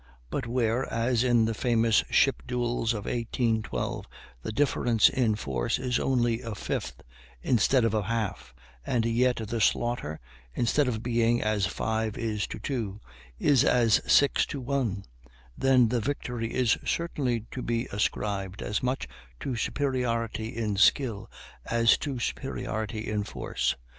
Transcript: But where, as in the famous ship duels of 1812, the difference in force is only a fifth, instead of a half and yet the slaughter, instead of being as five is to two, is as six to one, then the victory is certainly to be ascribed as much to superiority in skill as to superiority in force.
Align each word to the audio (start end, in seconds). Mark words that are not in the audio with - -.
But 0.31 0.47
where, 0.47 0.91
as 0.91 1.23
in 1.23 1.45
the 1.45 1.53
famous 1.53 2.03
ship 2.09 2.41
duels 2.47 2.91
of 2.91 3.05
1812, 3.05 4.07
the 4.41 4.51
difference 4.51 5.09
in 5.09 5.35
force 5.35 5.77
is 5.77 5.99
only 5.99 6.41
a 6.41 6.55
fifth, 6.55 7.03
instead 7.43 7.85
of 7.85 7.93
a 7.93 8.01
half 8.01 8.51
and 8.83 9.05
yet 9.05 9.35
the 9.47 9.61
slaughter, 9.61 10.19
instead 10.55 10.87
of 10.87 11.03
being 11.03 11.43
as 11.43 11.67
five 11.67 12.17
is 12.17 12.47
to 12.47 12.57
two, 12.57 12.99
is 13.37 13.63
as 13.63 14.01
six 14.11 14.47
to 14.47 14.59
one, 14.59 15.05
then 15.55 15.89
the 15.89 16.01
victory 16.01 16.51
is 16.51 16.79
certainly 16.83 17.41
to 17.51 17.61
be 17.61 17.85
ascribed 17.91 18.63
as 18.63 18.81
much 18.81 19.07
to 19.39 19.55
superiority 19.55 20.47
in 20.57 20.77
skill 20.77 21.29
as 21.67 21.95
to 21.99 22.17
superiority 22.17 23.07
in 23.07 23.23
force. 23.23 23.75